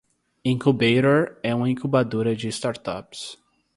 Incubator 0.43 1.37
é 1.43 1.53
uma 1.53 1.69
incubadora 1.69 2.35
de 2.35 2.47
startups. 2.47 3.37